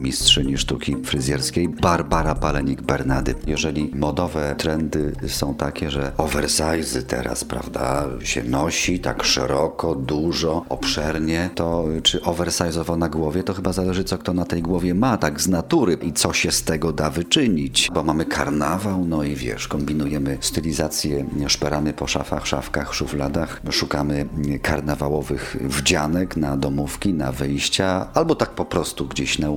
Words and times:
mistrzyni 0.00 0.58
sztuki 0.58 0.96
fryzjerskiej 1.04 1.68
Barbara 1.68 2.34
Palenik-Bernady. 2.34 3.34
Jeżeli 3.46 3.90
modowe 3.94 4.54
trendy 4.58 5.12
są 5.28 5.54
takie, 5.54 5.90
że 5.90 6.12
oversize 6.16 7.02
teraz, 7.02 7.44
prawda, 7.44 8.06
się 8.22 8.44
nosi 8.44 9.00
tak 9.00 9.24
szeroko, 9.24 9.94
dużo, 9.94 10.64
obszernie, 10.68 11.50
to 11.54 11.84
czy 12.02 12.18
oversize'owo 12.18 12.98
na 12.98 13.08
głowie, 13.08 13.42
to 13.42 13.54
chyba 13.54 13.72
zależy 13.72 14.04
co 14.04 14.18
kto 14.18 14.34
na 14.34 14.44
tej 14.44 14.62
głowie 14.62 14.94
ma, 14.94 15.16
tak 15.16 15.40
z 15.40 15.48
natury 15.48 15.98
i 16.02 16.12
co 16.12 16.32
się 16.32 16.52
z 16.52 16.62
tego 16.62 16.92
da 16.92 17.10
wyczynić. 17.10 17.88
Bo 17.94 18.02
mamy 18.02 18.24
karnawał, 18.24 19.04
no 19.04 19.22
i 19.22 19.34
wiesz, 19.34 19.68
kombinujemy 19.68 20.38
stylizację, 20.40 21.26
szperamy 21.46 21.92
po 21.92 22.06
szafach, 22.06 22.46
szafkach, 22.46 22.94
szufladach, 22.94 23.60
szukamy 23.70 24.26
karnawałowych 24.62 25.56
wdzianek 25.60 26.36
na 26.36 26.56
domówki, 26.56 27.14
na 27.14 27.32
wyjścia, 27.32 28.08
albo 28.14 28.34
tak 28.34 28.50
po 28.50 28.64
prostu 28.64 29.06
gdzieś 29.06 29.38
na 29.38 29.50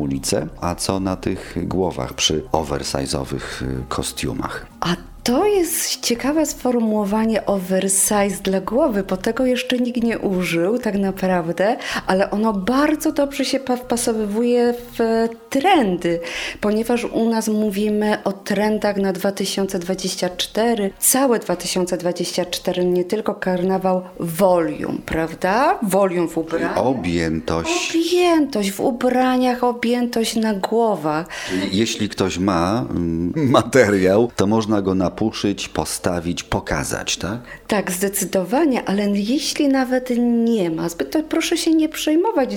A 0.61 0.75
co 0.75 1.00
na 1.00 1.15
tych 1.15 1.55
głowach 1.68 2.14
przy 2.14 2.43
oversize'owych 2.51 3.64
kostiumach? 3.89 4.65
A 4.82 4.96
to 5.23 5.45
jest 5.45 6.01
ciekawe 6.01 6.45
sformułowanie 6.45 7.45
oversize 7.45 8.41
dla 8.43 8.61
głowy, 8.61 9.04
bo 9.04 9.18
tego 9.18 9.45
jeszcze 9.45 9.77
nikt 9.77 10.04
nie 10.04 10.19
użył 10.19 10.79
tak 10.79 10.95
naprawdę, 10.95 11.77
ale 12.07 12.31
ono 12.31 12.54
bardzo 12.54 13.11
dobrze 13.11 13.45
się 13.45 13.59
wpasowywuje 13.59 14.73
w 14.97 15.28
trendy, 15.50 16.19
ponieważ 16.61 17.05
u 17.05 17.29
nas 17.29 17.47
mówimy 17.47 18.17
o 18.23 18.31
trendach 18.31 18.97
na 18.97 19.14
2024, 19.14 20.91
całe 21.00 21.39
2024, 21.39 22.86
nie 22.86 23.05
tylko 23.05 23.36
karnawał, 23.36 24.01
volume, 24.19 24.97
prawda? 25.05 25.79
Volume 25.83 26.28
w 26.28 26.37
ubraniach. 26.37 26.78
Objętość. 26.78 27.95
Objętość 27.95 28.71
w 28.71 28.79
ubraniach, 28.79 29.64
objętość 29.64 30.36
na 30.36 30.53
głowach. 30.53 31.28
Jeśli 31.71 32.09
ktoś 32.09 32.38
ma 32.38 32.86
mm, 32.89 33.33
materiał, 33.36 34.31
to 34.36 34.48
można 34.48 34.81
go 34.81 34.95
na 34.95 35.12
napuszyć, 35.14 35.69
postawić, 35.69 36.44
pokazać, 36.44 37.17
tak? 37.17 37.39
Tak, 37.74 37.92
zdecydowanie, 37.92 38.84
ale 38.86 39.10
jeśli 39.10 39.68
nawet 39.68 40.10
nie 40.20 40.72
ma, 40.72 40.90
to 40.90 41.24
proszę 41.24 41.58
się 41.58 41.72
nie 41.72 41.90
przejmować, 41.90 42.50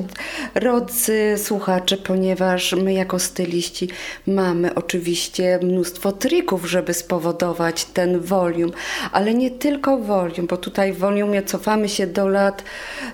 drodzy 0.54 1.34
słuchacze, 1.36 1.96
ponieważ 1.96 2.72
my 2.72 2.92
jako 2.92 3.18
styliści 3.18 3.88
mamy 4.26 4.74
oczywiście 4.74 5.58
mnóstwo 5.62 6.12
trików, 6.12 6.70
żeby 6.70 6.94
spowodować 6.94 7.84
ten 7.84 8.20
volume, 8.20 8.72
ale 9.12 9.34
nie 9.34 9.50
tylko 9.50 9.98
volume, 9.98 10.46
bo 10.48 10.56
tutaj 10.56 10.92
w 10.92 10.98
volume 10.98 11.42
cofamy 11.42 11.88
się 11.88 12.06
do 12.06 12.28
lat 12.28 12.62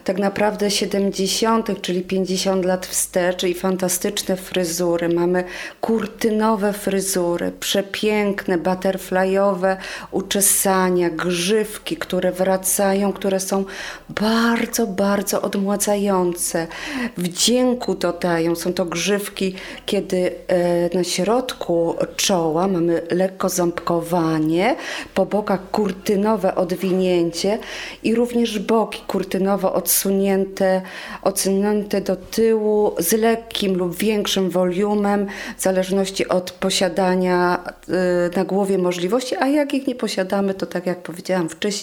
tak 0.05 0.19
naprawdę 0.19 0.71
70., 0.71 1.83
czyli 1.83 2.03
50 2.03 2.65
lat 2.65 2.87
wstecz 2.87 3.45
i 3.45 3.55
fantastyczne 3.55 4.37
fryzury. 4.37 5.09
Mamy 5.09 5.45
kurtynowe 5.81 6.73
fryzury, 6.73 7.53
przepiękne, 7.61 8.59
butterfly 8.59 9.39
uczesania, 10.11 11.11
grzywki, 11.11 11.92
które 11.97 12.33
wracają, 12.33 13.13
które 13.13 13.41
są 13.41 13.65
bardzo, 14.09 14.87
bardzo 14.87 15.43
odmładzające. 15.43 16.67
Wdzięku 17.17 17.95
dodają. 17.95 18.55
Są 18.55 18.73
to 18.73 18.85
grzywki, 18.85 19.55
kiedy 19.87 20.33
e, 20.49 20.97
na 20.97 21.05
środku 21.05 21.95
czoła 22.17 22.69
mamy 22.69 23.03
lekko 23.11 23.49
ząbkowanie, 23.49 24.77
po 25.15 25.27
bokach 25.27 25.71
kurtynowe 25.71 26.55
odwinięcie 26.55 27.59
i 28.03 28.15
również 28.15 28.59
boki 28.59 29.03
kurtynowo 29.07 29.73
odsunięte, 29.75 30.83
odsunięte 31.23 32.01
do 32.01 32.17
tyłu 32.17 32.95
z 32.99 33.13
lekkim 33.13 33.77
lub 33.77 33.97
większym 33.97 34.51
volumem, 34.51 35.27
w 35.59 35.63
zależności 35.63 36.29
od 36.29 36.51
posiadania 36.51 37.65
e, 37.89 38.37
na 38.37 38.45
głowie 38.45 38.79
możliwości 38.79 39.37
a 39.37 39.47
jak 39.47 39.75
ich 39.75 39.87
nie 39.87 39.95
posiadamy, 39.95 40.55
to 40.55 40.67
tak 40.67 40.87
jak 40.87 41.03
powiedziałam 41.03 41.49
wcześniej, 41.49 41.82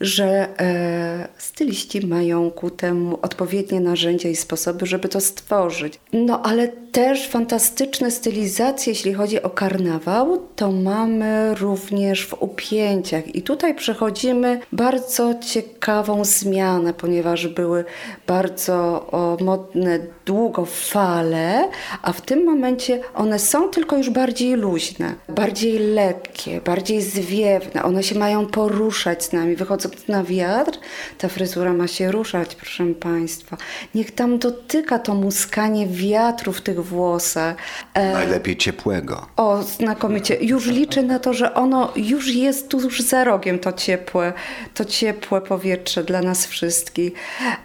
że 0.00 0.48
e, 0.60 1.28
styliści 1.38 2.06
mają 2.06 2.50
ku 2.50 2.70
temu 2.70 3.18
odpowiednie 3.22 3.80
narzędzia 3.80 4.28
i 4.28 4.36
sposoby, 4.36 4.86
żeby 4.86 5.08
to 5.08 5.20
stworzyć. 5.20 6.00
No 6.12 6.42
ale 6.42 6.68
też 6.68 7.28
fantastyczne 7.28 8.10
stylizacje, 8.10 8.92
jeśli 8.92 9.14
chodzi 9.14 9.42
o 9.42 9.50
karnawał, 9.50 10.42
to 10.56 10.72
mamy 10.72 11.54
również 11.54 12.26
w 12.26 12.42
upięciach. 12.42 13.34
I 13.34 13.42
tutaj 13.42 13.74
przechodzimy 13.74 14.60
bardzo 14.72 15.34
ciekawą 15.34 16.24
zmianę, 16.24 16.94
ponieważ 16.94 17.48
były 17.48 17.84
bardzo 18.26 18.74
o, 19.10 19.36
modne 19.44 19.98
długo 20.26 20.64
fale, 20.64 21.68
a 22.02 22.12
w 22.12 22.20
tym 22.20 22.44
momencie 22.44 23.00
one 23.14 23.38
są 23.38 23.68
tylko 23.68 23.96
już 23.96 24.10
bardziej 24.10 24.54
luźne, 24.54 25.14
bardziej 25.28 25.78
lekkie, 25.78 26.60
bardziej 26.60 27.02
zwiewne. 27.02 27.82
One 27.82 28.02
się 28.02 28.18
mają 28.18 28.46
poruszać 28.46 29.13
z 29.22 29.32
nami, 29.32 29.56
wychodząc 29.56 30.08
na 30.08 30.24
wiatr, 30.24 30.78
ta 31.18 31.28
fryzura 31.28 31.72
ma 31.72 31.88
się 31.88 32.12
ruszać, 32.12 32.54
proszę 32.54 32.86
Państwa. 32.94 33.56
Niech 33.94 34.10
tam 34.10 34.38
dotyka 34.38 34.98
to 34.98 35.14
muskanie 35.14 35.86
wiatru 35.86 36.52
w 36.52 36.60
tych 36.60 36.84
włosach. 36.84 37.56
E... 37.94 38.12
Najlepiej 38.12 38.56
ciepłego. 38.56 39.26
O, 39.36 39.62
znakomicie. 39.62 40.36
Już 40.40 40.66
liczę 40.66 41.02
na 41.02 41.18
to, 41.18 41.32
że 41.32 41.54
ono 41.54 41.92
już 41.96 42.28
jest 42.28 42.68
tuż 42.68 43.00
za 43.00 43.24
rogiem, 43.24 43.58
to 43.58 43.72
ciepłe, 43.72 44.32
to 44.74 44.84
ciepłe 44.84 45.40
powietrze 45.40 46.04
dla 46.04 46.22
nas 46.22 46.46
wszystkich. 46.46 47.12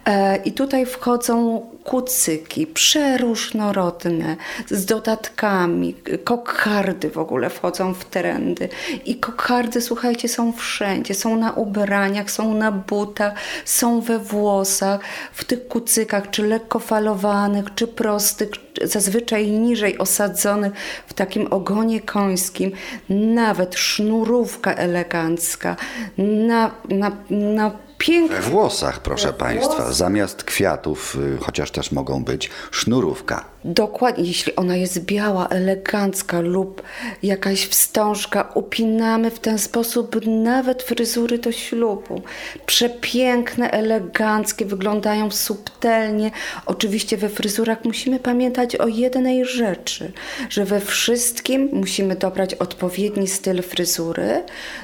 E, 0.06 0.36
I 0.36 0.52
tutaj 0.52 0.86
wchodzą 0.86 1.66
kucyki, 1.84 2.66
przeróżnorodne, 2.66 4.36
z 4.70 4.84
dodatkami, 4.84 5.94
kokardy 6.24 7.10
w 7.10 7.18
ogóle 7.18 7.50
wchodzą 7.50 7.94
w 7.94 8.04
trendy. 8.04 8.68
I 9.04 9.16
kokardy, 9.16 9.80
słuchajcie, 9.80 10.28
są 10.28 10.52
wszędzie, 10.52 11.14
są 11.14 11.36
na 11.40 11.52
ubraniach, 11.52 12.30
są 12.30 12.54
na 12.54 12.72
butach, 12.72 13.32
są 13.64 14.00
we 14.00 14.18
włosach, 14.18 15.00
w 15.32 15.44
tych 15.44 15.68
kucykach, 15.68 16.30
czy 16.30 16.46
lekko 16.46 16.78
falowanych, 16.78 17.74
czy 17.74 17.86
prostych, 17.86 18.48
zazwyczaj 18.82 19.50
niżej 19.50 19.98
osadzonych 19.98 20.72
w 21.06 21.14
takim 21.14 21.46
ogonie 21.52 22.00
końskim, 22.00 22.72
nawet 23.08 23.74
sznurówka 23.74 24.74
elegancka, 24.74 25.76
na, 26.18 26.70
na, 26.88 27.12
na 27.30 27.89
piękne. 28.00 28.40
We 28.40 28.50
włosach, 28.50 29.02
proszę 29.02 29.28
We 29.28 29.32
Państwa, 29.32 29.92
zamiast 29.92 30.44
kwiatów, 30.44 31.16
y, 31.34 31.38
chociaż 31.38 31.70
też 31.70 31.92
mogą 31.92 32.24
być, 32.24 32.50
sznurówka. 32.70 33.44
Dokładnie, 33.64 34.24
jeśli 34.24 34.56
ona 34.56 34.76
jest 34.76 35.04
biała, 35.04 35.48
elegancka 35.48 36.40
lub 36.40 36.82
jakaś 37.22 37.66
wstążka, 37.66 38.50
upinamy 38.54 39.30
w 39.30 39.38
ten 39.38 39.58
sposób 39.58 40.16
nawet 40.26 40.82
fryzury 40.82 41.38
do 41.38 41.52
ślubu. 41.52 42.22
Przepiękne, 42.66 43.70
eleganckie, 43.70 44.66
wyglądają 44.66 45.30
subtelnie. 45.30 46.30
Oczywiście 46.66 47.16
we 47.16 47.28
fryzurach 47.28 47.84
musimy 47.84 48.18
pamiętać 48.18 48.76
o 48.76 48.88
jednej 48.88 49.44
rzeczy, 49.44 50.12
że 50.48 50.64
we 50.64 50.80
wszystkim 50.80 51.68
musimy 51.72 52.16
dobrać 52.16 52.54
odpowiedni 52.54 53.28
styl 53.28 53.62
fryzury 53.62 54.42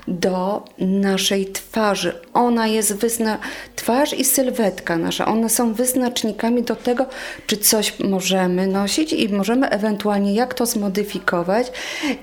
do 0.09 0.65
naszej 0.79 1.47
twarzy. 1.47 2.13
Ona 2.35 2.67
jest 2.67 2.95
wyzna... 3.07 3.39
twarz 3.77 4.13
i 4.13 4.25
sylwetka 4.25 4.97
nasza, 4.97 5.27
one 5.27 5.49
są 5.49 5.75
wyznacznikami 5.75 6.63
do 6.63 6.77
tego, 6.77 7.07
czy 7.47 7.57
coś 7.57 7.99
możemy 7.99 8.67
nosić 8.67 9.13
i 9.13 9.29
możemy 9.29 9.69
ewentualnie 9.69 10.35
jak 10.35 10.55
to 10.55 10.67
zmodyfikować. 10.67 11.67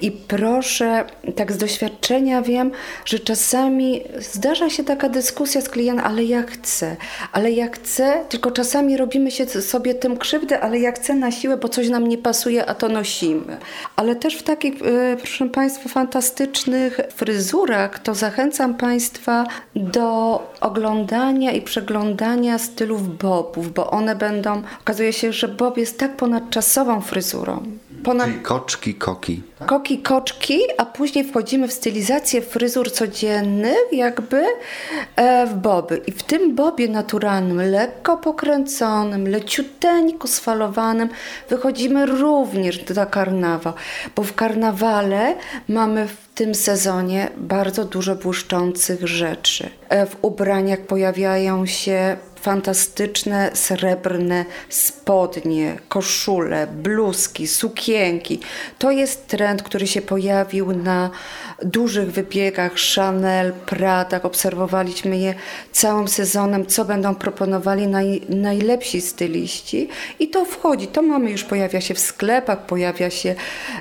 I 0.01 0.11
proszę, 0.11 1.05
tak 1.35 1.51
z 1.51 1.57
doświadczenia 1.57 2.41
wiem, 2.41 2.71
że 3.05 3.19
czasami 3.19 4.01
zdarza 4.19 4.69
się 4.69 4.83
taka 4.83 5.09
dyskusja 5.09 5.61
z 5.61 5.69
klientem, 5.69 6.05
ale 6.05 6.23
ja 6.23 6.43
chcę, 6.43 6.95
ale 7.31 7.51
ja 7.51 7.67
chcę, 7.69 8.25
tylko 8.29 8.51
czasami 8.51 8.97
robimy 8.97 9.31
się 9.31 9.45
sobie 9.45 9.95
tym 9.95 10.17
krzywdę, 10.17 10.59
ale 10.59 10.79
ja 10.79 10.91
chcę 10.91 11.13
na 11.15 11.31
siłę, 11.31 11.57
bo 11.57 11.69
coś 11.69 11.89
nam 11.89 12.07
nie 12.07 12.17
pasuje, 12.17 12.65
a 12.65 12.73
to 12.73 12.89
nosimy. 12.89 13.57
Ale 13.95 14.15
też 14.15 14.35
w 14.35 14.43
takich, 14.43 14.73
e, 14.73 15.17
proszę 15.17 15.49
Państwa, 15.49 15.89
fantastycznych 15.89 16.99
fryzurach, 17.15 17.99
to 17.99 18.15
zachęcam 18.15 18.75
Państwa 18.75 19.45
do 19.75 20.03
oglądania 20.61 20.72
i 21.51 21.61
przeglądania 21.61 22.57
stylów 22.57 23.17
bobów, 23.17 23.73
bo 23.73 23.91
one 23.91 24.15
będą, 24.15 24.61
okazuje 24.81 25.13
się, 25.13 25.33
że 25.33 25.47
bob 25.47 25.77
jest 25.77 25.99
tak 25.99 26.17
ponad 26.17 26.43
ponadczasową 26.43 27.01
fryzurą. 27.01 27.63
Ponad... 28.03 28.27
Czyli 28.27 28.39
koczki, 28.39 28.95
koki. 28.95 29.41
Koki, 29.65 29.97
koczki, 30.01 30.59
a 30.77 30.85
później 30.85 31.25
wchodzimy 31.25 31.67
w 31.67 31.73
stylizację 31.73 32.41
fryzur 32.41 32.91
codziennych, 32.91 33.77
jakby 33.91 34.45
e, 35.15 35.47
w 35.47 35.53
boby. 35.53 36.01
I 36.07 36.11
w 36.11 36.23
tym 36.23 36.55
bobie 36.55 36.87
naturalnym, 36.87 37.61
lekko 37.71 38.17
pokręconym, 38.17 39.27
leciuteńko 39.27 40.27
sfalowanym, 40.27 41.09
wychodzimy 41.49 42.05
również 42.05 42.77
do 42.77 43.05
karnawa, 43.05 43.73
bo 44.15 44.23
w 44.23 44.33
karnawale 44.33 45.35
mamy 45.67 46.07
w 46.07 46.27
tym 46.35 46.55
sezonie 46.55 47.29
bardzo 47.37 47.85
dużo 47.85 48.15
błyszczących 48.15 49.07
rzeczy. 49.07 49.69
E, 49.89 50.05
w 50.05 50.17
ubraniach 50.21 50.79
pojawiają 50.79 51.65
się 51.65 52.17
fantastyczne 52.43 53.51
srebrne 53.53 54.45
spodnie, 54.69 55.77
koszule, 55.89 56.67
bluzki, 56.67 57.47
sukienki. 57.47 58.39
To 58.79 58.91
jest 58.91 59.27
trend, 59.27 59.63
który 59.63 59.87
się 59.87 60.01
pojawił 60.01 60.71
na 60.71 61.09
dużych 61.63 62.11
wybiegach 62.11 62.71
Chanel, 62.95 63.53
Prada. 63.53 64.21
Obserwowaliśmy 64.21 65.17
je 65.17 65.33
całym 65.71 66.07
sezonem, 66.07 66.65
co 66.65 66.85
będą 66.85 67.15
proponowali 67.15 67.87
naj, 67.87 68.21
najlepsi 68.29 69.01
styliści. 69.01 69.89
I 70.19 70.27
to 70.27 70.45
wchodzi, 70.45 70.87
to 70.87 71.01
mamy 71.01 71.31
już, 71.31 71.43
pojawia 71.43 71.81
się 71.81 71.93
w 71.93 71.99
sklepach, 71.99 72.65
pojawia 72.65 73.09
się 73.09 73.35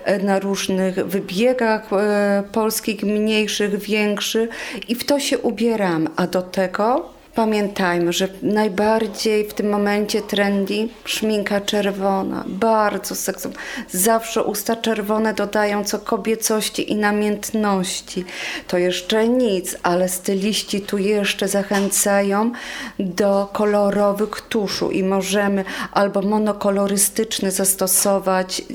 e, 0.04 0.18
na 0.18 0.38
różnych 0.38 0.94
wybiegach 0.94 1.92
e, 1.92 2.42
polskich, 2.52 3.02
mniejszych, 3.02 3.78
większych 3.78 4.50
i 4.88 4.94
w 4.94 5.04
to 5.04 5.20
się 5.20 5.38
ubieramy. 5.38 6.10
A 6.16 6.26
do 6.26 6.42
tego 6.42 7.21
Pamiętajmy, 7.34 8.12
że 8.12 8.28
najbardziej 8.42 9.48
w 9.48 9.54
tym 9.54 9.68
momencie 9.68 10.22
trendy 10.22 10.88
szminka 11.04 11.60
czerwona, 11.60 12.44
bardzo 12.46 13.14
seksowna. 13.14 13.58
Zawsze 13.90 14.42
usta 14.42 14.76
czerwone 14.76 15.34
dodają 15.34 15.84
co 15.84 15.98
kobiecości 15.98 16.92
i 16.92 16.96
namiętności. 16.96 18.24
To 18.68 18.78
jeszcze 18.78 19.28
nic, 19.28 19.76
ale 19.82 20.08
styliści 20.08 20.80
tu 20.80 20.98
jeszcze 20.98 21.48
zachęcają 21.48 22.52
do 22.98 23.48
kolorowych 23.52 24.40
tuszu 24.40 24.90
i 24.90 25.02
możemy 25.02 25.64
albo 25.92 26.22
monokolorystyczny 26.22 27.50
zastosować 27.50 28.58
yy, 28.58 28.66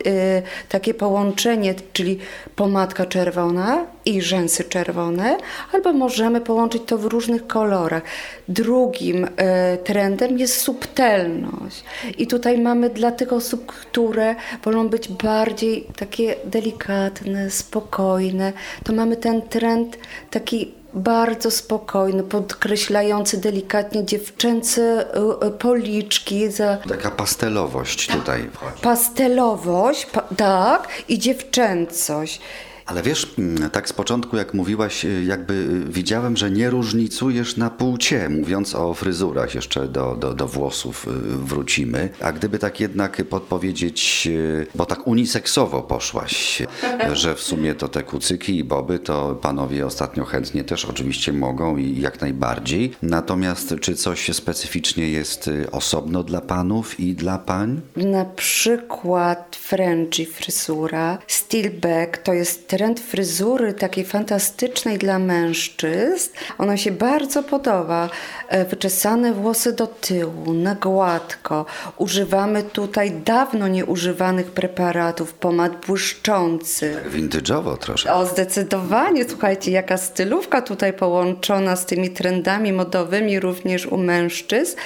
takie 0.70 0.94
połączenie, 0.94 1.76
czyli 1.94 2.20
pomadka 2.56 3.06
czerwona 3.06 3.86
i 4.06 4.22
rzęsy 4.22 4.64
czerwone, 4.64 5.38
albo 5.74 5.94
możemy 5.94 6.42
połączyć 6.42 6.84
to 6.86 6.98
w 6.98 7.06
różnych 7.06 7.48
kolorach. 7.48 8.04
Drugim 8.50 9.28
e, 9.38 9.78
trendem 9.78 10.40
jest 10.40 10.62
subtelność. 10.62 11.84
I 12.18 12.28
tutaj 12.28 12.60
mamy 12.60 12.90
dla 12.90 13.12
tych 13.12 13.34
osób, 13.34 13.66
które 13.66 14.36
wolą 14.64 14.90
być 14.90 15.08
bardziej 15.08 15.88
takie 15.96 16.36
delikatne, 16.46 17.52
spokojne, 17.52 18.54
to 18.84 18.94
mamy 18.94 19.18
ten 19.18 19.42
trend 19.42 19.98
taki 20.30 20.78
bardzo 20.94 21.52
spokojny, 21.52 22.24
podkreślający 22.24 23.38
delikatnie 23.38 24.06
dziewczęce 24.06 24.82
e, 24.82 25.48
e, 25.48 25.52
policzki. 25.52 26.52
Za... 26.52 26.78
Taka 26.90 27.12
pastelowość 27.12 28.08
tutaj 28.08 28.50
wchodzi. 28.54 28.82
Pastelowość, 28.82 30.06
pa, 30.06 30.22
tak, 30.38 30.88
i 31.08 31.20
dziewczęcość. 31.20 32.42
Ale 32.88 33.04
wiesz, 33.04 33.34
mm, 33.38 33.70
tak 33.70 33.90
z 33.90 33.94
początku, 33.94 34.38
jak 34.38 34.54
mówiłaś, 34.54 35.06
y, 35.06 35.24
jakby 35.24 35.54
y, 35.54 35.92
widziałem, 35.92 36.38
że 36.38 36.52
nie 36.52 36.70
różnicujesz 36.70 37.58
na 37.58 37.70
płcie, 37.70 38.30
mówiąc 38.30 38.76
o 38.76 38.94
fryzurach, 38.94 39.56
jeszcze 39.56 39.88
do, 39.88 40.16
do, 40.16 40.34
do 40.34 40.48
włosów 40.48 41.08
y, 41.08 41.38
wrócimy. 41.38 42.10
A 42.22 42.32
gdyby 42.32 42.60
tak 42.60 42.80
jednak 42.80 43.24
podpowiedzieć, 43.30 44.30
bo 44.76 44.86
tak 44.86 45.08
uniseksowo 45.08 45.82
poszłaś, 45.82 46.64
że 47.14 47.36
w 47.36 47.42
sumie 47.42 47.76
to 47.76 47.88
te 47.88 48.04
kucyki 48.04 48.58
i 48.58 48.64
boby, 48.64 49.00
to 49.00 49.36
panowie 49.42 49.86
ostatnio 49.86 50.26
chętnie 50.26 50.64
też 50.64 50.86
oczywiście 50.86 51.34
mogą 51.34 51.78
i 51.78 52.02
jak 52.02 52.22
najbardziej. 52.22 52.92
Natomiast 53.02 53.76
czy 53.82 53.96
coś 53.96 54.36
specyficznie 54.36 55.10
jest 55.10 55.50
osobno 55.72 56.24
dla 56.24 56.42
panów 56.42 57.00
i 57.00 57.16
dla 57.16 57.38
pań? 57.38 57.82
Na 57.96 58.26
przykład 58.26 59.56
Frenchy 59.56 60.26
fryzura, 60.26 61.18
stillback 61.28 62.18
to 62.18 62.34
jest 62.34 62.77
trend 62.78 63.00
fryzury 63.00 63.74
takiej 63.74 64.06
fantastycznej 64.06 64.98
dla 64.98 65.20
mężczyzn. 65.20 66.30
Ona 66.58 66.78
się 66.78 66.92
bardzo 66.92 67.44
podoba. 67.44 68.10
E, 68.48 68.66
wyczesane 68.66 69.34
włosy 69.34 69.74
do 69.74 69.88
tyłu, 69.88 70.54
na 70.54 70.76
gładko. 70.76 71.66
Używamy 71.98 72.64
tutaj 72.64 73.12
dawno 73.12 73.68
nieużywanych 73.68 74.52
preparatów, 74.52 75.34
pomad 75.34 75.86
błyszczących. 75.86 77.04
Tak 77.04 77.12
vintage'owo 77.12 77.78
troszkę. 77.78 78.14
O, 78.14 78.26
zdecydowanie. 78.26 79.26
Słuchajcie, 79.30 79.72
jaka 79.72 79.98
stylówka 79.98 80.62
tutaj 80.62 80.94
połączona 80.94 81.76
z 81.76 81.86
tymi 81.86 82.10
trendami 82.10 82.74
modowymi 82.74 83.40
również 83.40 83.86
u 83.86 83.98
mężczyzn. 83.98 84.78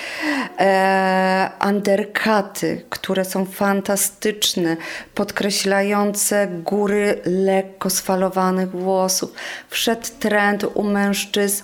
E, 0.59 1.51
undercuty, 1.69 2.81
które 2.89 3.25
są 3.25 3.45
fantastyczne, 3.45 4.77
podkreślające 5.15 6.47
góry 6.47 7.21
lekko 7.25 7.80
lekko 7.81 7.89
sfalowanych 7.89 8.71
włosów. 8.71 9.33
Wszedł 9.69 10.07
trend 10.19 10.65
u 10.73 10.83
mężczyzn 10.83 11.63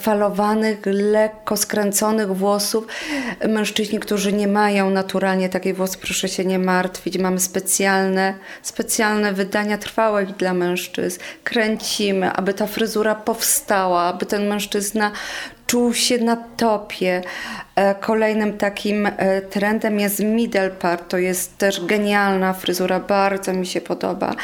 falowanych, 0.00 0.78
lekko 0.86 1.56
skręconych 1.56 2.36
włosów. 2.36 2.86
Mężczyźni, 3.48 3.98
którzy 3.98 4.32
nie 4.32 4.48
mają 4.48 4.90
naturalnie 4.90 5.48
takiej 5.48 5.74
włosy, 5.74 5.98
proszę 5.98 6.28
się 6.28 6.44
nie 6.44 6.58
martwić. 6.58 7.18
Mamy 7.18 7.40
specjalne, 7.40 8.34
specjalne 8.62 9.32
wydania 9.32 9.78
trwałe 9.78 10.26
dla 10.26 10.54
mężczyzn. 10.54 11.20
Kręcimy, 11.44 12.32
aby 12.32 12.54
ta 12.54 12.66
fryzura 12.66 13.14
powstała, 13.14 14.02
aby 14.02 14.26
ten 14.26 14.48
mężczyzna 14.48 15.10
czuł 15.66 15.94
się 15.94 16.18
na 16.18 16.36
topie. 16.36 17.22
E, 17.76 17.94
kolejnym 17.94 18.58
takim 18.58 19.06
e, 19.06 19.42
trendem 19.42 20.00
jest 20.00 20.20
middle 20.20 20.70
part. 20.70 21.08
To 21.08 21.18
jest 21.18 21.58
też 21.58 21.84
genialna 21.86 22.52
fryzura, 22.52 23.00
bardzo 23.00 23.52
mi 23.52 23.66
się 23.66 23.80
podoba. 23.80 24.34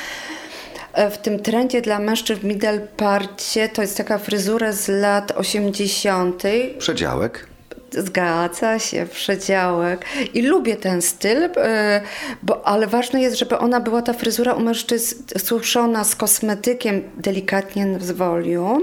E, 0.96 1.10
w 1.10 1.19
tym 1.19 1.38
trendzie 1.38 1.82
dla 1.82 1.98
mężczyzn 1.98 2.40
w 2.40 2.44
middle 2.44 2.81
parcie 2.81 3.69
to 3.69 3.82
jest 3.82 3.96
taka 3.96 4.19
fryzura 4.19 4.72
z 4.72 4.88
lat 4.88 5.32
80. 5.37 6.43
Przedziałek. 6.78 7.56
Zgadza 7.96 8.78
się, 8.78 9.06
przedziałek. 9.12 10.04
I 10.34 10.43
lubię 10.43 10.76
ten 10.76 11.02
styl, 11.02 11.38
e, 11.56 12.00
bo, 12.43 12.66
ale 12.66 12.87
ważne 12.87 13.22
jest, 13.22 13.38
żeby 13.38 13.58
ona 13.58 13.81
była, 13.81 14.02
ta 14.02 14.12
fryzura 14.12 14.54
u 14.54 14.60
mężczyzn 14.60 15.22
suszona 15.38 16.04
z 16.04 16.16
kosmetykiem, 16.16 17.02
delikatnie 17.16 17.98
z 18.00 18.10
volume 18.10 18.81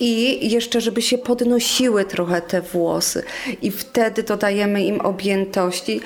i 0.00 0.50
jeszcze, 0.50 0.80
żeby 0.80 1.02
się 1.02 1.18
podnosiły 1.18 2.04
trochę 2.04 2.40
te 2.42 2.60
włosy. 2.60 3.22
I 3.62 3.70
wtedy 3.70 4.22
dodajemy 4.22 4.84
im 4.84 5.00
objętości. 5.00 6.00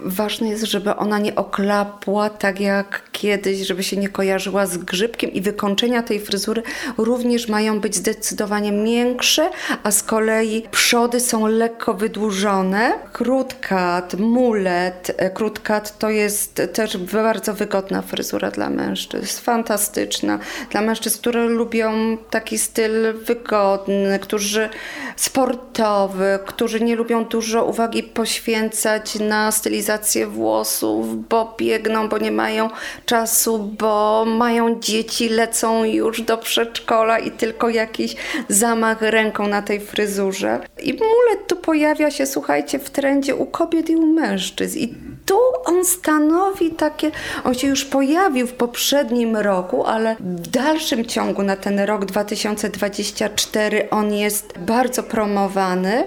Ważne 0.00 0.48
jest, 0.48 0.64
żeby 0.64 0.96
ona 0.96 1.18
nie 1.18 1.34
oklapła 1.34 2.30
tak 2.30 2.60
jak 2.60 3.02
kiedyś, 3.12 3.58
żeby 3.58 3.82
się 3.82 3.96
nie 3.96 4.08
kojarzyła 4.08 4.66
z 4.66 4.78
grzybkiem 4.78 5.32
i 5.32 5.40
wykończenia 5.40 6.02
tej 6.02 6.20
fryzury 6.20 6.62
również 6.98 7.48
mają 7.48 7.80
być 7.80 7.94
zdecydowanie 7.96 8.72
miększe, 8.72 9.50
a 9.82 9.90
z 9.90 10.02
kolei 10.02 10.62
przody 10.70 11.20
są 11.20 11.46
lekkie 11.46 11.71
lekko 11.72 11.94
wydłużone. 11.94 12.92
Krótkat, 13.12 14.14
mulet. 14.14 15.14
E, 15.16 15.30
krótkat 15.30 15.98
to 15.98 16.10
jest 16.10 16.62
też 16.72 16.96
bardzo 16.96 17.54
wygodna 17.54 18.02
fryzura 18.02 18.50
dla 18.50 18.70
mężczyzn. 18.70 19.42
Fantastyczna. 19.42 20.38
Dla 20.70 20.80
mężczyzn, 20.80 21.18
które 21.18 21.44
lubią 21.44 22.16
taki 22.30 22.58
styl 22.58 23.14
wygodny, 23.14 24.18
którzy 24.18 24.68
sportowy, 25.16 26.38
którzy 26.46 26.80
nie 26.80 26.96
lubią 26.96 27.24
dużo 27.24 27.64
uwagi 27.64 28.02
poświęcać 28.02 29.14
na 29.14 29.52
stylizację 29.52 30.26
włosów, 30.26 31.28
bo 31.28 31.54
biegną, 31.58 32.08
bo 32.08 32.18
nie 32.18 32.32
mają 32.32 32.70
czasu, 33.06 33.58
bo 33.58 34.24
mają 34.24 34.80
dzieci, 34.80 35.28
lecą 35.28 35.84
już 35.84 36.22
do 36.22 36.38
przedszkola 36.38 37.18
i 37.18 37.30
tylko 37.30 37.68
jakiś 37.68 38.16
zamach 38.48 39.02
ręką 39.02 39.46
na 39.46 39.62
tej 39.62 39.80
fryzurze. 39.80 40.60
I 40.82 40.92
mulet 40.92 41.51
tu 41.52 41.56
pojawia 41.56 42.10
się, 42.10 42.26
słuchajcie, 42.26 42.78
w 42.78 42.90
trendzie 42.90 43.36
u 43.36 43.46
kobiet 43.46 43.90
i 43.90 43.96
u 43.96 44.06
mężczyzn. 44.06 44.78
I 44.78 44.94
tu 45.26 45.38
on 45.64 45.84
stanowi 45.84 46.70
takie, 46.70 47.10
on 47.44 47.54
się 47.54 47.66
już 47.66 47.84
pojawił 47.84 48.46
w 48.46 48.52
poprzednim 48.52 49.36
roku, 49.36 49.86
ale 49.86 50.16
w 50.20 50.48
dalszym 50.48 51.04
ciągu 51.04 51.42
na 51.42 51.56
ten 51.56 51.80
rok 51.80 52.04
2024 52.04 53.90
on 53.90 54.14
jest 54.14 54.58
bardzo 54.58 55.02
promowany. 55.02 56.04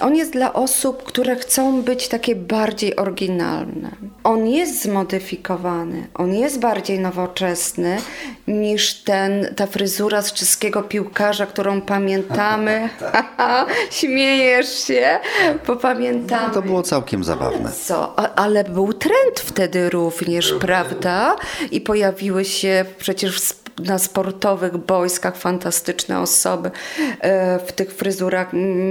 On 0.00 0.16
jest 0.16 0.32
dla 0.32 0.52
osób, 0.52 1.02
które 1.02 1.36
chcą 1.36 1.82
być 1.82 2.08
takie 2.08 2.36
bardziej 2.36 2.96
oryginalne. 2.96 3.90
On 4.24 4.46
jest 4.46 4.82
zmodyfikowany, 4.82 6.06
on 6.14 6.34
jest 6.34 6.60
bardziej 6.60 6.98
nowoczesny 6.98 7.98
niż 8.48 8.94
ten, 8.94 9.54
ta 9.56 9.66
fryzura 9.66 10.22
z 10.22 10.32
czeskiego 10.32 10.82
piłkarza, 10.82 11.46
którą 11.46 11.80
pamiętamy. 11.80 12.88
Śmiejesz 13.90 14.84
się, 14.84 15.18
bo 15.66 15.76
pamiętamy. 15.76 16.48
No 16.48 16.54
to 16.54 16.62
było 16.62 16.82
całkiem 16.82 17.24
zabawne. 17.24 17.72
Co? 17.72 18.18
ale 18.38 18.64
był 18.64 18.92
trend 18.92 19.40
wtedy 19.40 19.90
również, 19.90 20.54
prawda? 20.60 21.36
I 21.70 21.80
pojawiły 21.80 22.44
się 22.44 22.84
przecież 22.98 23.40
na 23.78 23.98
sportowych 23.98 24.76
boiskach 24.76 25.36
fantastyczne 25.36 26.20
osoby 26.20 26.70
e, 27.20 27.58
w 27.58 27.72
tych 27.72 27.92
fryzurach 27.92 28.48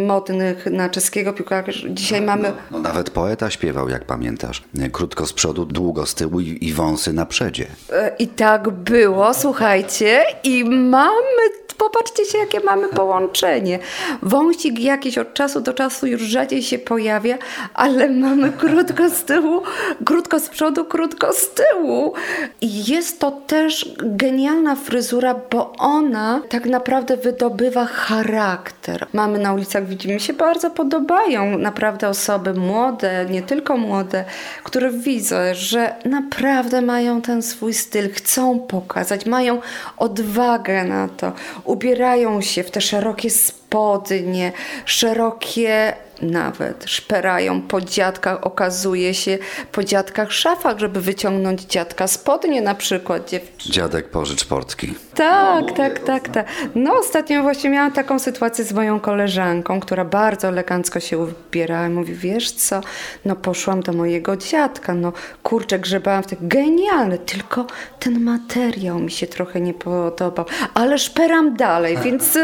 modnych 0.08 0.66
na 0.66 0.90
czeskiego 0.90 1.34
piłkarza. 1.34 1.72
Dzisiaj 1.90 2.22
no, 2.22 2.28
mamy... 2.28 2.50
No, 2.50 2.56
no, 2.72 2.80
nawet 2.80 3.10
poeta 3.10 3.50
śpiewał, 3.50 3.90
jak 3.90 4.06
pamiętasz. 4.06 4.64
Krótko 4.92 5.26
z 5.26 5.34
przodu, 5.34 5.66
długo 5.66 6.06
z 6.06 6.16
tyłu 6.16 6.40
i, 6.40 6.58
i 6.62 6.74
wąsy 6.74 7.14
na 7.14 7.26
przedzie. 7.26 7.68
E, 7.94 8.16
I 8.20 8.28
tak 8.28 8.70
było, 8.70 9.34
słuchajcie. 9.34 10.24
I 10.44 10.66
mamy 10.66 11.64
Popatrzcie 11.78 12.26
się, 12.26 12.38
jakie 12.38 12.60
mamy 12.60 12.88
połączenie. 12.88 13.80
Wąsik 14.22 14.80
jakiś 14.80 15.18
od 15.18 15.34
czasu 15.34 15.62
do 15.62 15.74
czasu 15.74 16.08
już 16.08 16.22
rzadziej 16.22 16.64
się 16.64 16.80
pojawia, 16.80 17.38
ale 17.74 18.10
mamy 18.10 18.52
krótko 18.52 19.10
z 19.10 19.24
tyłu, 19.24 19.62
krótko 20.06 20.40
z 20.40 20.50
przodu, 20.50 20.86
krótko 20.86 21.34
z 21.34 21.50
tyłu. 21.50 22.14
I 22.62 22.86
jest 22.92 23.20
to 23.20 23.32
też 23.32 23.96
genialna 23.98 24.73
fryzura, 24.76 25.36
bo 25.52 25.72
ona 25.72 26.42
tak 26.50 26.66
naprawdę 26.66 27.18
wydobywa 27.18 27.86
charakter. 27.86 29.08
Mamy 29.14 29.40
na 29.40 29.54
ulicach, 29.54 29.86
widzimy, 29.86 30.20
się 30.20 30.34
bardzo 30.34 30.70
podobają 30.70 31.58
naprawdę 31.58 32.10
osoby 32.10 32.54
młode, 32.54 33.26
nie 33.30 33.42
tylko 33.42 33.78
młode, 33.78 34.26
które 34.64 34.92
widzę, 34.92 35.56
że 35.56 35.96
naprawdę 36.06 36.82
mają 36.82 37.22
ten 37.22 37.42
swój 37.42 37.74
styl, 37.74 38.14
chcą 38.14 38.60
pokazać, 38.60 39.26
mają 39.26 39.62
odwagę 39.98 40.84
na 40.84 41.08
to, 41.08 41.32
ubierają 41.64 42.42
się 42.42 42.64
w 42.64 42.72
te 42.72 42.82
szerokie 42.82 43.30
spodnie, 43.30 44.52
szerokie 44.86 45.94
nawet 46.22 46.84
szperają 46.86 47.62
po 47.62 47.82
dziadkach, 47.82 48.48
okazuje 48.48 49.14
się 49.14 49.38
po 49.72 49.84
dziadkach 49.84 50.32
szafach, 50.32 50.80
żeby 50.80 51.02
wyciągnąć 51.02 51.62
dziadka 51.62 52.08
spodnie 52.08 52.62
na 52.62 52.76
przykład 52.76 53.30
dziewczyny. 53.30 53.74
Dziadek 53.74 54.10
pożycz 54.10 54.46
portki. 54.46 54.94
Tak, 55.16 55.72
tak, 55.72 56.00
tak, 56.00 56.30
tak. 56.30 56.46
No 56.76 56.94
ostatnio 57.00 57.42
właśnie 57.42 57.70
miałam 57.70 57.92
taką 57.92 58.20
sytuację 58.20 58.66
z 58.66 58.74
moją 58.74 59.00
koleżanką, 59.00 59.80
która 59.80 60.06
bardzo 60.06 60.48
elegancko 60.48 61.00
się 61.00 61.18
ubierała 61.18 61.88
i 61.88 61.90
mówi, 61.90 62.14
wiesz 62.14 62.52
co, 62.52 62.82
no 63.26 63.36
poszłam 63.36 63.82
do 63.82 63.94
mojego 63.94 64.38
dziadka, 64.38 64.94
no 64.94 65.14
kurczę, 65.44 65.80
grzebałam 65.80 66.24
w 66.24 66.28
tych, 66.28 66.48
genialny, 66.48 67.18
tylko 67.18 67.66
ten 68.00 68.24
materiał 68.24 69.00
mi 69.00 69.12
się 69.12 69.28
trochę 69.28 69.62
nie 69.62 69.74
podobał, 69.74 70.46
ale 70.74 70.98
szperam 70.98 71.56
dalej, 71.56 71.98
więc 72.04 72.38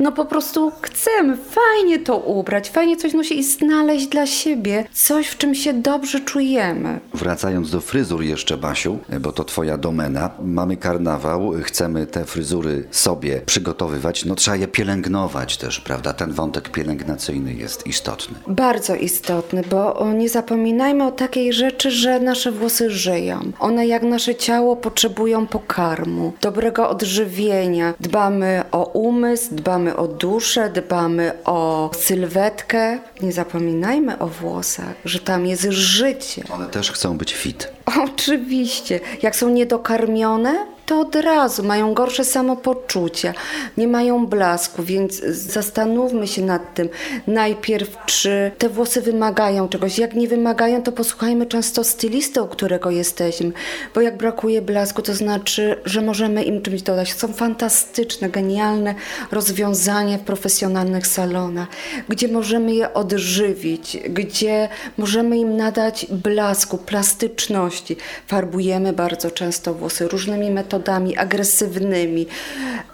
no 0.00 0.12
po 0.12 0.24
prostu 0.24 0.72
chcemy 0.80 1.36
fajnie 1.36 1.98
to 1.98 2.16
ubrać, 2.16 2.70
fajnie 2.70 2.96
coś 2.96 3.13
nosić 3.14 3.38
i 3.38 3.44
znaleźć 3.44 4.06
dla 4.06 4.26
siebie 4.26 4.84
coś, 4.92 5.26
w 5.26 5.38
czym 5.38 5.54
się 5.54 5.72
dobrze 5.72 6.20
czujemy. 6.20 7.00
Wracając 7.14 7.70
do 7.70 7.80
fryzur 7.80 8.22
jeszcze, 8.22 8.56
Basiu, 8.56 8.98
bo 9.20 9.32
to 9.32 9.44
twoja 9.44 9.78
domena. 9.78 10.30
Mamy 10.44 10.76
karnawał, 10.76 11.52
chcemy 11.62 12.06
te 12.06 12.24
fryzury 12.24 12.84
sobie 12.90 13.40
przygotowywać, 13.46 14.24
no 14.24 14.34
trzeba 14.34 14.56
je 14.56 14.68
pielęgnować 14.68 15.56
też, 15.56 15.80
prawda? 15.80 16.12
Ten 16.12 16.32
wątek 16.32 16.68
pielęgnacyjny 16.68 17.54
jest 17.54 17.86
istotny. 17.86 18.36
Bardzo 18.46 18.94
istotny, 18.94 19.62
bo 19.70 20.06
nie 20.14 20.28
zapominajmy 20.28 21.06
o 21.06 21.12
takiej 21.12 21.52
rzeczy, 21.52 21.90
że 21.90 22.20
nasze 22.20 22.52
włosy 22.52 22.90
żyją. 22.90 23.40
One 23.60 23.86
jak 23.86 24.02
nasze 24.02 24.34
ciało 24.34 24.76
potrzebują 24.76 25.46
pokarmu, 25.46 26.32
dobrego 26.40 26.88
odżywienia. 26.88 27.94
Dbamy 28.00 28.62
o 28.72 28.84
umysł, 28.84 29.54
dbamy 29.54 29.96
o 29.96 30.08
duszę, 30.08 30.70
dbamy 30.70 31.32
o 31.44 31.90
sylwetkę. 31.98 32.98
Nie 33.20 33.32
zapominajmy 33.32 34.18
o 34.18 34.26
włosach, 34.26 34.94
że 35.04 35.18
tam 35.18 35.46
jest 35.46 35.62
życie. 35.70 36.42
One 36.50 36.66
też 36.66 36.92
chcą 36.92 37.18
być 37.18 37.34
fit. 37.34 37.68
Oczywiście. 38.04 39.00
Jak 39.22 39.36
są 39.36 39.48
niedokarmione, 39.48 40.66
to 40.86 41.00
od 41.00 41.14
razu 41.14 41.62
mają 41.62 41.94
gorsze 41.94 42.24
samopoczucie, 42.24 43.34
nie 43.76 43.88
mają 43.88 44.26
blasku, 44.26 44.82
więc 44.82 45.20
zastanówmy 45.30 46.26
się 46.26 46.42
nad 46.42 46.74
tym 46.74 46.88
najpierw, 47.26 47.96
czy 48.06 48.50
te 48.58 48.68
włosy 48.68 49.00
wymagają 49.00 49.68
czegoś. 49.68 49.98
Jak 49.98 50.14
nie 50.14 50.28
wymagają, 50.28 50.82
to 50.82 50.92
posłuchajmy 50.92 51.46
często 51.46 51.84
stylisty, 51.84 52.42
u 52.42 52.46
którego 52.46 52.90
jesteśmy, 52.90 53.52
bo 53.94 54.00
jak 54.00 54.16
brakuje 54.16 54.62
blasku, 54.62 55.02
to 55.02 55.14
znaczy, 55.14 55.76
że 55.84 56.00
możemy 56.00 56.42
im 56.42 56.62
czymś 56.62 56.82
dodać. 56.82 57.12
Są 57.12 57.32
fantastyczne, 57.32 58.30
genialne 58.30 58.94
rozwiązania 59.32 60.18
w 60.18 60.20
profesjonalnych 60.20 61.06
salonach, 61.06 61.68
gdzie 62.08 62.28
możemy 62.28 62.74
je 62.74 62.94
odżywić, 62.94 63.98
gdzie 64.08 64.68
możemy 64.98 65.38
im 65.38 65.56
nadać 65.56 66.06
blasku, 66.10 66.78
plastyczności. 66.78 67.96
Farbujemy 68.26 68.92
bardzo 68.92 69.30
często 69.30 69.74
włosy 69.74 70.08
różnymi 70.08 70.50
metodami 70.50 70.73
metodami 70.74 71.16
agresywnymi. 71.16 72.26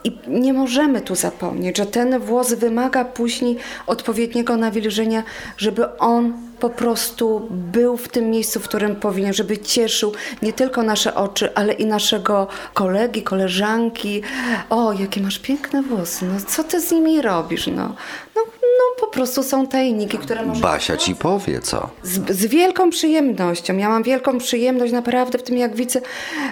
I 0.05 0.19
nie 0.29 0.53
możemy 0.53 1.01
tu 1.01 1.15
zapomnieć, 1.15 1.79
że 1.79 1.87
ten 1.87 2.19
włos 2.21 2.53
wymaga 2.53 3.05
później 3.05 3.57
odpowiedniego 3.87 4.57
nawilżenia, 4.57 5.23
żeby 5.57 5.99
on 5.99 6.33
po 6.61 6.71
prostu 6.71 7.49
był 7.51 7.97
w 7.97 8.09
tym 8.09 8.31
miejscu, 8.31 8.61
w 8.61 8.69
którym 8.69 8.97
powinien, 8.97 9.33
żeby 9.33 9.59
cieszył 9.59 10.13
nie 10.43 10.53
tylko 10.53 10.83
nasze 10.83 11.15
oczy, 11.15 11.55
ale 11.55 11.73
i 11.73 11.87
naszego 11.87 12.49
kolegi, 12.75 13.23
koleżanki. 13.23 14.23
O, 14.71 14.93
jakie 14.93 15.21
masz 15.21 15.39
piękne 15.39 15.83
włosy, 15.83 16.25
no 16.25 16.41
co 16.49 16.65
ty 16.65 16.81
z 16.81 16.93
nimi 16.93 17.23
robisz, 17.23 17.67
no. 17.67 17.95
No, 18.37 18.43
no 18.81 19.07
po 19.07 19.13
prostu 19.13 19.43
są 19.43 19.67
tajniki, 19.67 20.19
które 20.19 20.47
może... 20.47 20.61
Basia 20.61 20.97
ci 20.97 21.15
powie, 21.15 21.61
co? 21.61 21.91
Z, 22.03 22.31
z 22.31 22.47
wielką 22.47 22.91
przyjemnością. 22.91 23.77
Ja 23.77 23.89
mam 23.89 24.03
wielką 24.03 24.39
przyjemność 24.39 24.93
naprawdę 24.93 25.39
w 25.39 25.43
tym, 25.43 25.57
jak 25.57 25.77
widzę, 25.77 26.01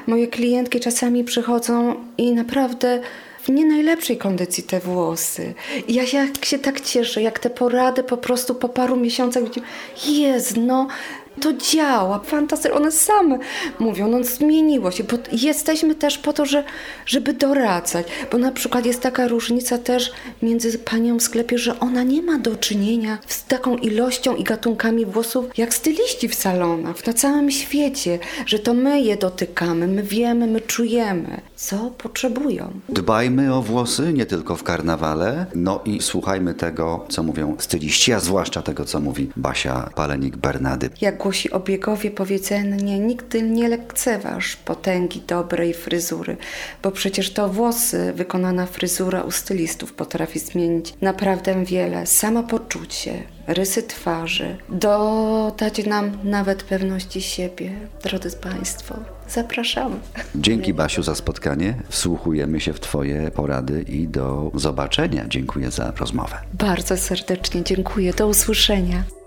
moje 0.07 0.29
klientki 0.29 0.81
czasami 0.81 1.25
przychodzą 1.25 1.95
i 2.19 2.33
naprawdę 2.35 3.01
w 3.43 3.49
nie 3.49 3.67
najlepszej 3.67 4.17
kondycji 4.17 4.65
te 4.65 4.81
włosy. 4.81 5.55
I 5.89 5.95
ja 5.95 6.07
się, 6.07 6.27
się 6.43 6.59
tak 6.59 6.81
cieszę, 6.81 7.23
jak 7.23 7.39
te 7.39 7.51
porady 7.51 8.03
po 8.03 8.17
prostu 8.17 8.55
po 8.55 8.69
paru 8.69 8.97
miesiącach 8.97 9.45
widzimy, 9.45 9.67
jest, 10.07 10.57
no 10.57 10.89
to 11.39 11.53
działa, 11.53 12.19
fantastycznie, 12.19 12.77
one 12.77 12.93
same 12.93 13.39
mówią, 13.79 14.09
no 14.09 14.25
zmieniło 14.25 14.91
się, 14.91 15.05
bo 15.05 15.17
jesteśmy 15.33 15.95
też 15.95 16.19
po 16.19 16.33
to, 16.33 16.47
że, 16.47 16.65
żeby 17.07 17.33
doradzać, 17.33 18.07
bo 18.33 18.39
na 18.39 18.53
przykład 18.53 18.87
jest 18.87 19.01
taka 19.01 19.29
różnica 19.29 19.79
też 19.79 20.13
między 20.43 20.79
panią 20.79 21.19
w 21.19 21.23
sklepie, 21.23 21.59
że 21.59 21.81
ona 21.81 22.03
nie 22.03 22.23
ma 22.23 22.39
do 22.39 22.57
czynienia 22.57 23.19
z 23.27 23.45
taką 23.45 23.77
ilością 23.77 24.35
i 24.35 24.45
gatunkami 24.45 25.07
włosów, 25.07 25.59
jak 25.59 25.75
styliści 25.75 26.29
w 26.29 26.35
salonach, 26.35 27.07
na 27.07 27.13
całym 27.13 27.51
świecie, 27.51 28.19
że 28.47 28.59
to 28.59 28.75
my 28.75 29.01
je 29.01 29.17
dotykamy, 29.17 29.89
my 29.89 30.03
wiemy, 30.03 30.47
my 30.47 30.61
czujemy, 30.61 31.41
co 31.57 31.91
potrzebują. 31.99 32.71
Dbajmy 32.89 33.55
o 33.55 33.63
włosy, 33.63 34.13
nie 34.13 34.27
tylko 34.27 34.57
w 34.57 34.63
karnawale, 34.63 35.47
no 35.55 35.81
i 35.85 36.03
słuchajmy 36.03 36.55
tego, 36.55 37.07
co 37.09 37.23
mówią 37.23 37.57
styliści, 37.59 38.13
a 38.13 38.21
zwłaszcza 38.21 38.63
tego, 38.63 38.85
co 38.85 39.01
mówi 39.01 39.31
Basia 39.37 39.91
Palenik-Bernady. 39.95 40.91
Jak 41.01 41.19
głosi 41.29 41.51
obiegowie 41.51 42.11
powiedzenie, 42.11 42.99
nigdy 42.99 43.43
nie 43.43 43.69
lekceważ 43.69 44.57
potęgi 44.57 45.23
dobrej 45.27 45.75
fryzury, 45.75 46.37
bo 46.83 46.91
przecież 46.91 47.33
to 47.33 47.49
włosy, 47.49 48.13
wykonana 48.13 48.67
fryzura 48.67 49.23
u 49.23 49.31
stylistów 49.31 49.93
potrafi 49.93 50.39
zmienić 50.39 50.95
naprawdę 51.01 51.65
wiele. 51.65 52.07
Samopoczucie, 52.07 53.23
rysy 53.47 53.83
twarzy, 53.83 54.57
dodać 54.69 55.87
nam 55.87 56.19
nawet 56.25 56.63
pewności 56.63 57.23
siebie. 57.23 57.71
Drodzy 58.03 58.37
Państwo, 58.37 58.95
zapraszamy. 59.29 59.97
Dzięki 60.35 60.75
Basiu 60.75 61.03
za 61.03 61.15
spotkanie. 61.15 61.75
Wsłuchujemy 61.89 62.61
się 62.61 62.73
w 62.73 62.81
Twoje 62.81 63.31
porady 63.31 63.83
i 63.83 64.09
do 64.09 64.51
zobaczenia. 64.55 65.25
Dziękuję 65.29 65.71
za 65.71 65.93
rozmowę. 66.01 66.37
Bardzo 66.55 66.97
serdecznie 66.97 67.65
dziękuję. 67.65 68.13
Do 68.13 68.29
usłyszenia. 68.29 69.18